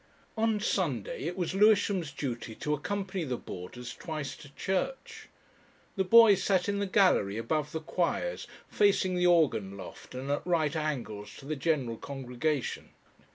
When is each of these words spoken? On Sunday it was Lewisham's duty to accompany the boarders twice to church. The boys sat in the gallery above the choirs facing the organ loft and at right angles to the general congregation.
On 0.35 0.59
Sunday 0.59 1.25
it 1.25 1.37
was 1.37 1.53
Lewisham's 1.53 2.11
duty 2.11 2.55
to 2.55 2.73
accompany 2.73 3.23
the 3.23 3.37
boarders 3.37 3.93
twice 3.93 4.35
to 4.37 4.51
church. 4.55 5.29
The 5.95 6.03
boys 6.03 6.41
sat 6.43 6.67
in 6.67 6.79
the 6.79 6.87
gallery 6.87 7.37
above 7.37 7.71
the 7.71 7.81
choirs 7.81 8.47
facing 8.67 9.13
the 9.13 9.27
organ 9.27 9.77
loft 9.77 10.15
and 10.15 10.31
at 10.31 10.41
right 10.47 10.75
angles 10.75 11.37
to 11.37 11.45
the 11.45 11.55
general 11.55 11.97
congregation. 11.97 12.89